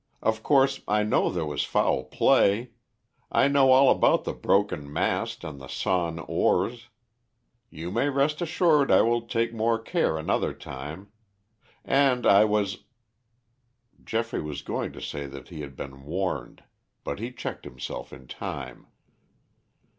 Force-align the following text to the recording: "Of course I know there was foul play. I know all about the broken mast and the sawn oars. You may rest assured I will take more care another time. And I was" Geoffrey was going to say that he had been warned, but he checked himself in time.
"Of 0.23 0.41
course 0.41 0.81
I 0.87 1.03
know 1.03 1.29
there 1.29 1.45
was 1.45 1.63
foul 1.63 2.05
play. 2.05 2.71
I 3.31 3.47
know 3.47 3.69
all 3.71 3.91
about 3.91 4.23
the 4.23 4.33
broken 4.33 4.91
mast 4.91 5.43
and 5.43 5.61
the 5.61 5.67
sawn 5.67 6.17
oars. 6.17 6.89
You 7.69 7.91
may 7.91 8.09
rest 8.09 8.41
assured 8.41 8.89
I 8.89 9.03
will 9.03 9.21
take 9.27 9.53
more 9.53 9.77
care 9.77 10.17
another 10.17 10.55
time. 10.55 11.11
And 11.85 12.25
I 12.25 12.45
was" 12.45 12.85
Geoffrey 14.03 14.41
was 14.41 14.63
going 14.63 14.91
to 14.93 15.01
say 15.01 15.27
that 15.27 15.49
he 15.49 15.61
had 15.61 15.75
been 15.75 16.03
warned, 16.03 16.63
but 17.03 17.19
he 17.19 17.31
checked 17.31 17.63
himself 17.63 18.11
in 18.11 18.25
time. 18.25 18.87